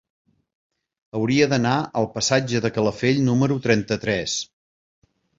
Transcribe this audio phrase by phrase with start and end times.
[1.17, 4.39] Hauria d'anar al passatge de Calafell número trenta-tres.